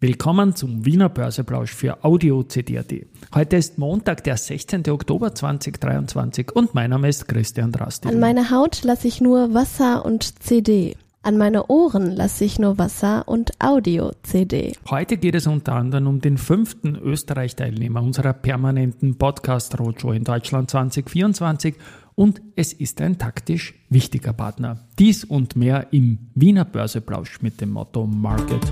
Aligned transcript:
Willkommen 0.00 0.54
zum 0.54 0.86
Wiener 0.86 1.08
Börseplausch 1.08 1.74
für 1.74 2.04
Audio 2.04 2.44
CD.at. 2.44 2.94
Heute 3.34 3.56
ist 3.56 3.78
Montag, 3.78 4.22
der 4.22 4.36
16. 4.36 4.88
Oktober 4.90 5.34
2023 5.34 6.54
und 6.54 6.72
mein 6.72 6.90
Name 6.90 7.08
ist 7.08 7.26
Christian 7.26 7.72
Drasti. 7.72 8.06
An 8.06 8.20
meine 8.20 8.52
Haut 8.52 8.84
lasse 8.84 9.08
ich 9.08 9.20
nur 9.20 9.54
Wasser 9.54 10.04
und 10.04 10.40
CD. 10.40 10.96
An 11.22 11.36
meine 11.36 11.66
Ohren 11.66 12.12
lasse 12.12 12.44
ich 12.44 12.60
nur 12.60 12.78
Wasser 12.78 13.26
und 13.26 13.50
Audio-CD. 13.58 14.74
Heute 14.88 15.16
geht 15.16 15.34
es 15.34 15.48
unter 15.48 15.72
anderem 15.72 16.06
um 16.06 16.20
den 16.20 16.38
fünften 16.38 16.94
Österreich-Teilnehmer 16.94 18.00
unserer 18.00 18.34
permanenten 18.34 19.18
Podcast-Roadshow 19.18 20.12
in 20.12 20.22
Deutschland 20.22 20.70
2024 20.70 21.74
und 22.14 22.40
es 22.54 22.72
ist 22.72 23.00
ein 23.00 23.18
taktisch 23.18 23.74
wichtiger 23.90 24.32
Partner. 24.32 24.78
Dies 25.00 25.24
und 25.24 25.56
mehr 25.56 25.88
im 25.90 26.30
Wiener 26.36 26.64
Börseplausch 26.64 27.42
mit 27.42 27.60
dem 27.60 27.70
Motto 27.70 28.06
Market 28.06 28.62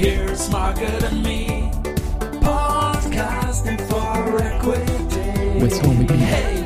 here's 0.00 0.50
Margaret 0.50 1.04
and 1.04 1.22
me, 1.22 1.70
podcasting 2.40 3.78
for 3.82 4.40
equity. 4.40 5.60
With 5.60 5.78
Homie 5.82 6.06
B. 6.06 6.14
Hey, 6.14 6.64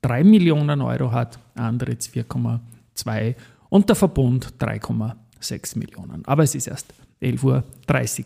4,3 0.06 0.24
Millionen 0.24 0.80
Euro 0.80 1.12
hat, 1.12 1.38
Andritz 1.54 2.08
4,2 2.08 3.34
und 3.68 3.88
der 3.88 3.96
Verbund 3.96 4.54
3,6 4.60 5.78
Millionen. 5.78 6.24
Aber 6.26 6.44
es 6.44 6.54
ist 6.54 6.68
erst 6.68 6.94
11.30 7.20 7.44
Uhr 7.44 7.64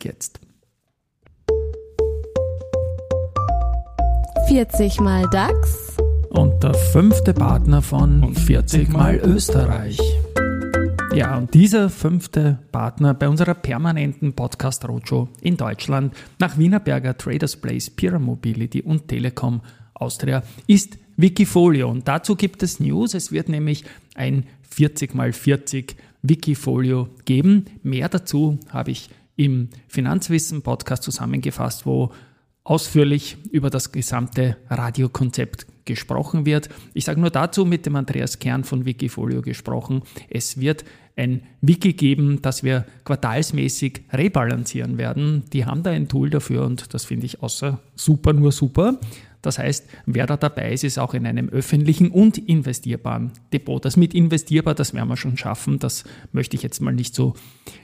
jetzt. 0.04 0.40
40 4.48 5.00
mal 5.00 5.28
DAX, 5.30 5.96
Und 6.30 6.62
der 6.62 6.74
fünfte 6.74 7.32
Partner 7.32 7.82
von 7.82 8.34
40 8.34 8.88
mal 8.88 9.16
Österreich. 9.16 9.98
Ja, 11.14 11.38
und 11.38 11.54
dieser 11.54 11.88
fünfte 11.88 12.58
Partner 12.72 13.14
bei 13.14 13.28
unserer 13.28 13.54
permanenten 13.54 14.32
Podcast 14.32 14.86
Roadshow 14.86 15.28
in 15.40 15.56
Deutschland 15.56 16.14
nach 16.38 16.58
Wienerberger 16.58 17.16
Traders 17.16 17.56
Place, 17.56 17.90
Pira 17.90 18.18
Mobility 18.18 18.82
und 18.82 19.08
Telekom 19.08 19.60
Austria 19.94 20.42
ist 20.66 20.98
Wikifolio. 21.20 21.90
Und 21.90 22.08
dazu 22.08 22.36
gibt 22.36 22.62
es 22.62 22.80
News. 22.80 23.14
Es 23.14 23.32
wird 23.32 23.48
nämlich 23.48 23.84
ein 24.14 24.46
40 24.70 25.14
mal 25.14 25.32
40 25.32 25.96
Wikifolio 26.22 27.08
geben. 27.24 27.66
Mehr 27.82 28.08
dazu 28.08 28.58
habe 28.68 28.90
ich 28.90 29.10
im 29.36 29.68
Finanzwissen 29.88 30.62
Podcast 30.62 31.02
zusammengefasst, 31.02 31.86
wo 31.86 32.12
ausführlich 32.62 33.36
über 33.50 33.70
das 33.70 33.90
gesamte 33.90 34.56
Radiokonzept 34.68 35.66
gesprochen 35.86 36.46
wird. 36.46 36.68
Ich 36.94 37.06
sage 37.06 37.20
nur 37.20 37.30
dazu 37.30 37.64
mit 37.64 37.86
dem 37.86 37.96
Andreas 37.96 38.38
Kern 38.38 38.64
von 38.64 38.84
Wikifolio 38.84 39.42
gesprochen. 39.42 40.02
Es 40.28 40.60
wird 40.60 40.84
ein 41.16 41.42
Wiki 41.60 41.94
geben, 41.94 42.40
das 42.42 42.62
wir 42.62 42.84
quartalsmäßig 43.04 44.02
rebalancieren 44.12 44.98
werden. 44.98 45.44
Die 45.52 45.64
haben 45.64 45.82
da 45.82 45.90
ein 45.90 46.08
Tool 46.08 46.30
dafür 46.30 46.64
und 46.64 46.94
das 46.94 47.04
finde 47.04 47.26
ich 47.26 47.42
außer 47.42 47.80
super, 47.96 48.32
nur 48.32 48.52
super. 48.52 49.00
Das 49.42 49.58
heißt, 49.58 49.88
wer 50.06 50.26
da 50.26 50.36
dabei 50.36 50.72
ist, 50.72 50.84
ist 50.84 50.98
auch 50.98 51.14
in 51.14 51.26
einem 51.26 51.48
öffentlichen 51.48 52.10
und 52.10 52.36
investierbaren 52.38 53.32
Depot. 53.52 53.82
Das 53.84 53.96
mit 53.96 54.14
investierbar, 54.14 54.74
das 54.74 54.92
werden 54.94 55.08
wir 55.08 55.16
schon 55.16 55.36
schaffen. 55.36 55.78
Das 55.78 56.04
möchte 56.32 56.56
ich 56.56 56.62
jetzt 56.62 56.80
mal 56.80 56.92
nicht 56.92 57.14
so 57.14 57.34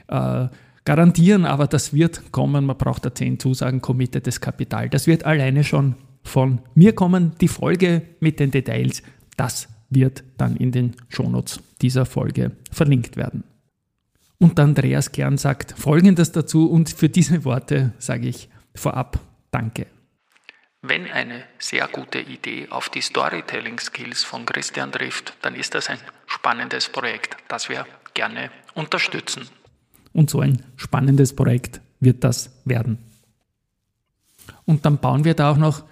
äh, 0.07 0.47
garantieren, 0.85 1.45
aber 1.45 1.67
das 1.67 1.93
wird 1.93 2.31
kommen. 2.31 2.65
Man 2.65 2.77
braucht 2.77 3.05
da 3.05 3.13
zehn 3.13 3.39
Zusagen, 3.39 3.81
committedes 3.81 4.39
Kapital. 4.39 4.89
Das 4.89 5.07
wird 5.07 5.25
alleine 5.25 5.63
schon 5.63 5.95
von 6.23 6.59
mir 6.75 6.93
kommen. 6.93 7.33
Die 7.41 7.47
Folge 7.47 8.03
mit 8.19 8.39
den 8.39 8.51
Details, 8.51 9.01
das 9.35 9.67
wird 9.89 10.23
dann 10.37 10.55
in 10.57 10.71
den 10.71 10.93
Shownotes 11.07 11.59
dieser 11.81 12.05
Folge 12.05 12.51
verlinkt 12.71 13.17
werden. 13.17 13.43
Und 14.39 14.59
Andreas 14.59 15.11
Kern 15.11 15.37
sagt 15.37 15.73
Folgendes 15.77 16.31
dazu 16.31 16.69
und 16.69 16.89
für 16.89 17.09
diese 17.09 17.43
Worte 17.43 17.93
sage 17.97 18.27
ich 18.27 18.49
vorab 18.75 19.19
Danke. 19.49 19.87
Wenn 20.81 21.09
eine 21.09 21.43
sehr 21.57 21.87
gute 21.87 22.19
Idee 22.19 22.67
auf 22.69 22.89
die 22.89 23.01
Storytelling-Skills 23.01 24.23
von 24.23 24.45
Christian 24.45 24.91
trifft, 24.91 25.33
dann 25.41 25.55
ist 25.55 25.73
das 25.73 25.89
ein 25.89 25.97
spannendes 26.27 26.89
Projekt, 26.89 27.35
das 27.47 27.67
wir 27.67 27.85
gerne 28.13 28.51
unterstützen. 28.75 29.47
Und 30.13 30.29
so 30.29 30.41
ein 30.41 30.61
spannendes 30.75 31.35
Projekt 31.35 31.81
wird 31.99 32.23
das 32.23 32.51
werden. 32.65 32.99
Und 34.65 34.85
dann 34.85 34.99
bauen 34.99 35.23
wir 35.23 35.33
da 35.33 35.51
auch 35.51 35.57
noch 35.57 35.83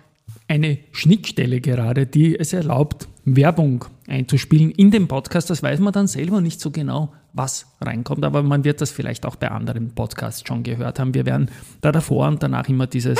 eine 0.47 0.77
Schnittstelle 0.91 1.61
gerade, 1.61 2.05
die 2.05 2.37
es 2.37 2.53
erlaubt, 2.53 3.07
Werbung 3.25 3.85
einzuspielen 4.07 4.69
in 4.71 4.91
dem 4.91 5.07
Podcast. 5.07 5.49
Das 5.49 5.63
weiß 5.63 5.79
man 5.79 5.93
dann 5.93 6.07
selber 6.07 6.41
nicht 6.41 6.61
so 6.61 6.69
genau, 6.69 7.11
was 7.33 7.65
reinkommt, 7.81 8.23
aber 8.23 8.43
man 8.43 8.63
wird 8.63 8.81
das 8.81 8.91
vielleicht 8.91 9.25
auch 9.25 9.35
bei 9.35 9.49
anderen 9.49 9.95
Podcasts 9.95 10.47
schon 10.47 10.61
gehört 10.61 10.99
haben. 10.99 11.15
Wir 11.15 11.25
werden 11.25 11.49
da 11.81 11.91
davor 11.91 12.27
und 12.27 12.43
danach 12.43 12.69
immer 12.69 12.85
dieses 12.85 13.19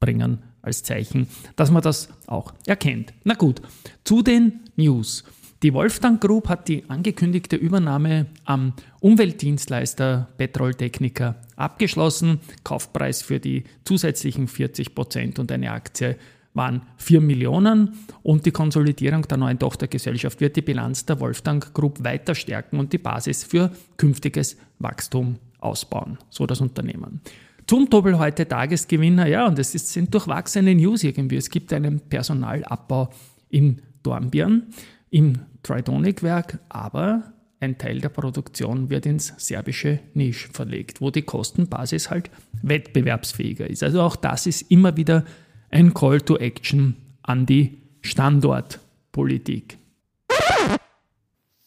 bringen 0.00 0.42
als 0.66 0.82
Zeichen, 0.82 1.28
dass 1.54 1.70
man 1.70 1.82
das 1.82 2.08
auch 2.26 2.52
erkennt. 2.66 3.14
Na 3.24 3.34
gut, 3.34 3.62
zu 4.04 4.22
den 4.22 4.60
News. 4.76 5.24
Die 5.62 5.72
Wolfgang 5.72 6.20
Group 6.20 6.48
hat 6.48 6.68
die 6.68 6.84
angekündigte 6.88 7.56
Übernahme 7.56 8.26
am 8.44 8.74
Umweltdienstleister 9.00 10.28
Petrol 10.36 10.74
Technica 10.74 11.36
abgeschlossen. 11.56 12.40
Kaufpreis 12.62 13.22
für 13.22 13.40
die 13.40 13.64
zusätzlichen 13.84 14.48
40 14.48 14.94
Prozent 14.94 15.38
und 15.38 15.50
eine 15.50 15.72
Aktie 15.72 16.16
waren 16.52 16.82
4 16.98 17.20
Millionen 17.20 17.94
und 18.22 18.44
die 18.46 18.50
Konsolidierung 18.50 19.22
der 19.22 19.38
neuen 19.38 19.58
Tochtergesellschaft 19.58 20.40
wird 20.40 20.56
die 20.56 20.62
Bilanz 20.62 21.06
der 21.06 21.20
Wolfgang 21.20 21.72
Group 21.72 22.02
weiter 22.04 22.34
stärken 22.34 22.78
und 22.78 22.92
die 22.92 22.98
Basis 22.98 23.44
für 23.44 23.70
künftiges 23.96 24.56
Wachstum 24.78 25.36
ausbauen, 25.58 26.18
so 26.30 26.46
das 26.46 26.60
Unternehmen. 26.60 27.20
Zum 27.66 27.90
Doppel 27.90 28.16
heute 28.20 28.46
Tagesgewinner, 28.46 29.26
ja, 29.26 29.44
und 29.44 29.58
es 29.58 29.72
sind 29.72 30.14
durchwachsene 30.14 30.72
News 30.76 31.02
irgendwie. 31.02 31.34
Es 31.34 31.50
gibt 31.50 31.72
einen 31.72 31.98
Personalabbau 31.98 33.08
in 33.48 33.82
Dornbirn 34.04 34.68
im 35.10 35.40
Tridonic-Werk, 35.64 36.60
aber 36.68 37.32
ein 37.58 37.76
Teil 37.76 38.00
der 38.00 38.10
Produktion 38.10 38.88
wird 38.88 39.04
ins 39.04 39.34
serbische 39.38 39.98
Nisch 40.14 40.48
verlegt, 40.52 41.00
wo 41.00 41.10
die 41.10 41.22
Kostenbasis 41.22 42.08
halt 42.08 42.30
wettbewerbsfähiger 42.62 43.68
ist. 43.68 43.82
Also 43.82 44.00
auch 44.00 44.14
das 44.14 44.46
ist 44.46 44.70
immer 44.70 44.96
wieder 44.96 45.24
ein 45.68 45.92
Call 45.92 46.20
to 46.20 46.36
Action 46.36 46.94
an 47.22 47.46
die 47.46 47.78
Standortpolitik. 48.00 49.76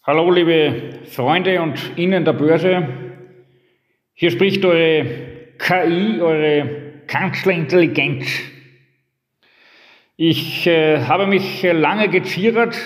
Hallo 0.04 0.32
liebe 0.32 1.02
Freunde 1.04 1.62
und 1.62 1.78
Ihnen 1.98 2.24
der 2.24 2.34
Börse. 2.34 2.88
Hier 4.14 4.32
spricht 4.32 4.64
eure 4.64 5.39
KI, 5.60 6.22
eure 6.22 7.04
Kanzlerintelligenz. 7.06 8.26
Ich 10.16 10.66
äh, 10.66 11.06
habe 11.06 11.28
mich 11.28 11.62
lange 11.64 12.08
geziert, 12.10 12.80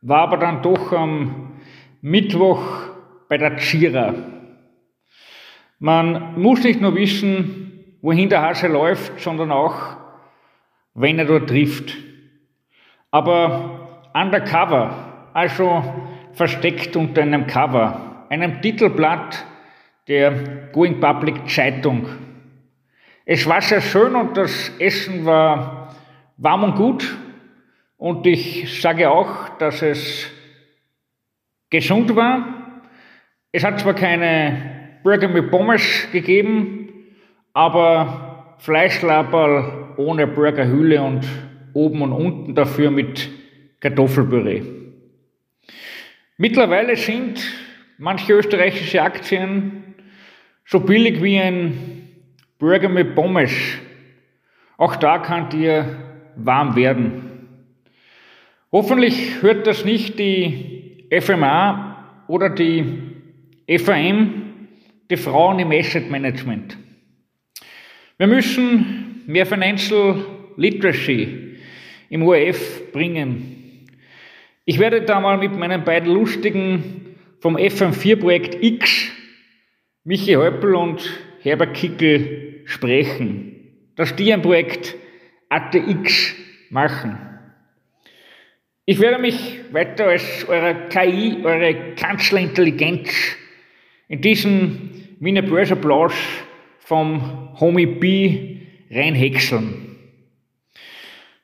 war 0.00 0.22
aber 0.22 0.36
dann 0.38 0.62
doch 0.62 0.92
am 0.92 1.60
Mittwoch 2.00 2.62
bei 3.28 3.36
der 3.38 3.56
Chira. 3.56 4.14
Man 5.78 6.40
muss 6.40 6.62
nicht 6.62 6.80
nur 6.80 6.94
wissen, 6.94 7.96
wohin 8.02 8.28
der 8.28 8.42
Hase 8.42 8.68
läuft, 8.68 9.20
sondern 9.20 9.50
auch, 9.50 9.96
wenn 10.94 11.18
er 11.18 11.24
dort 11.24 11.50
trifft. 11.50 11.96
Aber 13.10 14.08
undercover, 14.14 15.30
also 15.34 15.82
versteckt 16.32 16.96
unter 16.96 17.22
einem 17.22 17.46
Cover, 17.46 18.26
einem 18.30 18.62
Titelblatt 18.62 19.44
der 20.10 20.32
Going 20.72 20.98
Public 20.98 21.48
Zeitung. 21.48 22.04
Es 23.24 23.46
war 23.46 23.60
sehr 23.60 23.80
schön 23.80 24.16
und 24.16 24.36
das 24.36 24.72
Essen 24.80 25.24
war 25.24 25.94
warm 26.36 26.64
und 26.64 26.74
gut. 26.74 27.16
Und 27.96 28.26
ich 28.26 28.80
sage 28.80 29.08
auch, 29.08 29.50
dass 29.58 29.82
es 29.82 30.28
gesund 31.70 32.16
war. 32.16 32.82
Es 33.52 33.62
hat 33.62 33.78
zwar 33.78 33.94
keine 33.94 34.98
Burger 35.04 35.28
mit 35.28 35.48
Pommes 35.48 36.08
gegeben, 36.10 36.88
aber 37.52 38.56
Fleischlaberl 38.58 39.94
ohne 39.96 40.26
Burgerhülle 40.26 41.00
und 41.02 41.24
oben 41.72 42.02
und 42.02 42.12
unten 42.12 42.54
dafür 42.56 42.90
mit 42.90 43.30
Kartoffelpüree. 43.78 44.62
Mittlerweile 46.36 46.96
sind 46.96 47.40
manche 47.98 48.32
österreichische 48.32 49.02
Aktien 49.02 49.89
so 50.70 50.78
billig 50.78 51.20
wie 51.20 51.36
ein 51.36 52.06
Burger 52.60 52.88
mit 52.88 53.16
Pommes. 53.16 53.50
Auch 54.76 54.94
da 54.94 55.18
kann 55.18 55.50
dir 55.50 55.96
warm 56.36 56.76
werden. 56.76 57.48
Hoffentlich 58.70 59.42
hört 59.42 59.66
das 59.66 59.84
nicht 59.84 60.20
die 60.20 61.08
FMA 61.10 62.24
oder 62.28 62.50
die 62.50 62.84
FAM, 63.78 64.68
die 65.10 65.16
Frauen 65.16 65.58
im 65.58 65.72
Asset 65.72 66.08
Management. 66.08 66.78
Wir 68.18 68.28
müssen 68.28 69.22
mehr 69.26 69.46
Financial 69.46 70.24
Literacy 70.56 71.56
im 72.10 72.22
ORF 72.22 72.92
bringen. 72.92 73.88
Ich 74.64 74.78
werde 74.78 75.02
da 75.02 75.18
mal 75.18 75.36
mit 75.36 75.56
meinen 75.56 75.82
beiden 75.82 76.12
Lustigen 76.14 77.16
vom 77.40 77.56
FM4-Projekt 77.56 78.62
X, 78.62 79.10
Michi 80.02 80.32
Häupl 80.32 80.74
und 80.76 81.02
Herbert 81.42 81.74
Kickel, 81.74 82.62
sprechen, 82.64 83.68
dass 83.96 84.16
die 84.16 84.32
ein 84.32 84.40
Projekt 84.40 84.96
ATX 85.50 86.34
machen. 86.70 87.18
Ich 88.86 88.98
werde 88.98 89.20
mich 89.20 89.60
weiter 89.72 90.06
als 90.06 90.48
eure 90.48 90.88
KI, 90.88 91.44
eure 91.44 91.94
Kanzlerintelligenz 91.96 93.10
in 94.08 94.22
diesen 94.22 95.16
Wiener 95.20 95.42
Börseplausch 95.42 96.44
vom 96.78 97.60
Homie 97.60 97.84
B 97.84 98.60
reinhäckseln. 98.90 99.96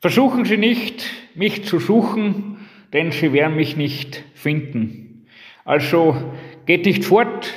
Versuchen 0.00 0.46
Sie 0.46 0.56
nicht, 0.56 1.04
mich 1.34 1.64
zu 1.64 1.78
suchen, 1.78 2.66
denn 2.94 3.12
Sie 3.12 3.34
werden 3.34 3.54
mich 3.54 3.76
nicht 3.76 4.24
finden. 4.34 5.26
Also 5.66 6.32
geht 6.64 6.86
nicht 6.86 7.04
fort 7.04 7.52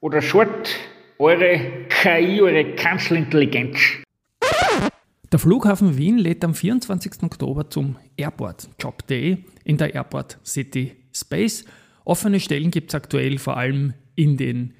oder 0.00 0.22
short 0.22 0.76
eure 1.18 1.86
KI, 1.88 2.40
eure 2.40 2.74
Kanzlerintelligenz. 2.74 3.78
Der 5.30 5.38
Flughafen 5.38 5.98
Wien 5.98 6.16
lädt 6.16 6.44
am 6.44 6.54
24. 6.54 7.22
Oktober 7.22 7.68
zum 7.68 7.96
Airport 8.16 8.68
Job 8.78 9.06
Day 9.06 9.44
in 9.64 9.76
der 9.76 9.94
Airport 9.94 10.38
City 10.44 10.96
Space. 11.12 11.64
Offene 12.04 12.40
Stellen 12.40 12.70
gibt 12.70 12.90
es 12.90 12.94
aktuell 12.94 13.38
vor 13.38 13.56
allem 13.56 13.92
in 14.14 14.36
den 14.36 14.74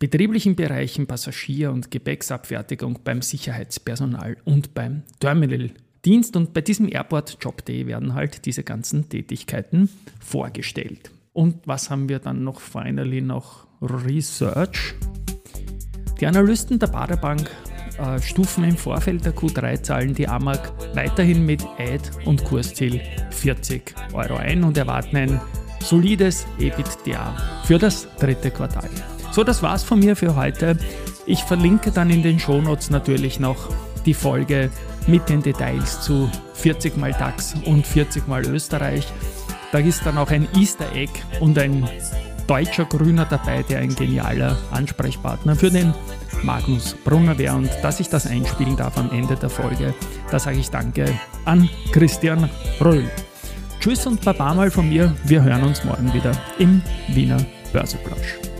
betrieblichen 0.00 0.56
Bereichen 0.56 1.06
Passagier- 1.06 1.70
und 1.70 1.92
Gepäcksabfertigung, 1.92 2.98
beim 3.04 3.22
Sicherheitspersonal 3.22 4.36
und 4.44 4.74
beim 4.74 5.04
Terminaldienst. 5.20 6.34
Und 6.34 6.52
bei 6.52 6.62
diesem 6.62 6.90
Airport 6.90 7.38
Job 7.40 7.64
Day 7.64 7.86
werden 7.86 8.14
halt 8.14 8.44
diese 8.44 8.64
ganzen 8.64 9.08
Tätigkeiten 9.08 9.88
vorgestellt. 10.18 11.12
Und 11.32 11.66
was 11.66 11.88
haben 11.90 12.08
wir 12.08 12.18
dann 12.18 12.44
noch 12.44 12.60
finally 12.60 13.22
noch 13.22 13.66
Research? 13.80 14.94
Die 16.20 16.26
Analysten 16.26 16.78
der 16.78 16.88
Baderbank 16.88 17.50
äh, 17.98 18.20
stufen 18.20 18.64
im 18.64 18.76
Vorfeld 18.76 19.24
der 19.24 19.34
Q3-Zahlen 19.34 20.14
die 20.14 20.28
AMAG 20.28 20.72
weiterhin 20.94 21.46
mit 21.46 21.64
Eid 21.78 22.10
und 22.26 22.44
Kursziel 22.44 23.00
40 23.30 23.94
Euro 24.12 24.36
ein 24.36 24.62
und 24.62 24.76
erwarten 24.76 25.16
ein 25.16 25.40
solides 25.80 26.46
EBITDA 26.58 27.34
für 27.64 27.78
das 27.78 28.08
dritte 28.18 28.50
Quartal. 28.50 28.90
So, 29.32 29.42
das 29.42 29.62
war's 29.62 29.82
von 29.82 30.00
mir 30.00 30.14
für 30.14 30.36
heute. 30.36 30.76
Ich 31.24 31.42
verlinke 31.44 31.90
dann 31.90 32.10
in 32.10 32.22
den 32.22 32.38
Shownotes 32.38 32.90
natürlich 32.90 33.40
noch 33.40 33.70
die 34.04 34.14
Folge 34.14 34.70
mit 35.06 35.28
den 35.28 35.42
Details 35.42 36.02
zu 36.02 36.30
40 36.54 36.96
mal 36.98 37.12
DAX 37.12 37.54
und 37.64 37.86
40 37.86 38.28
mal 38.28 38.44
Österreich. 38.46 39.06
Da 39.72 39.78
ist 39.78 40.04
dann 40.04 40.18
auch 40.18 40.30
ein 40.30 40.46
Easter 40.54 40.92
Egg 40.94 41.12
und 41.40 41.58
ein 41.58 41.88
deutscher 42.46 42.84
Grüner 42.84 43.24
dabei, 43.24 43.62
der 43.62 43.78
ein 43.78 43.94
genialer 43.94 44.58
Ansprechpartner 44.70 45.56
für 45.56 45.70
den 45.70 45.94
Magnus 46.42 46.94
Brunner 47.04 47.38
wäre. 47.38 47.56
Und 47.56 47.70
dass 47.82 47.98
ich 47.98 48.10
das 48.10 48.26
einspielen 48.26 48.76
darf 48.76 48.98
am 48.98 49.10
Ende 49.10 49.34
der 49.34 49.48
Folge, 49.48 49.94
da 50.30 50.38
sage 50.38 50.58
ich 50.58 50.70
Danke 50.70 51.18
an 51.46 51.70
Christian 51.90 52.50
Röhl. 52.80 53.10
Tschüss 53.80 54.06
und 54.06 54.22
Baba 54.22 54.52
mal 54.52 54.70
von 54.70 54.88
mir. 54.88 55.16
Wir 55.24 55.42
hören 55.42 55.64
uns 55.64 55.82
morgen 55.84 56.12
wieder 56.12 56.32
im 56.58 56.82
Wiener 57.08 57.44
Börseplausch. 57.72 58.51